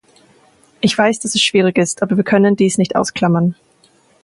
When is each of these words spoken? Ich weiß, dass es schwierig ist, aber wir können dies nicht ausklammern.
Ich 0.79 0.97
weiß, 0.97 1.19
dass 1.19 1.35
es 1.35 1.43
schwierig 1.43 1.77
ist, 1.77 2.01
aber 2.01 2.17
wir 2.17 2.23
können 2.23 2.55
dies 2.55 2.79
nicht 2.79 2.95
ausklammern. 2.95 3.55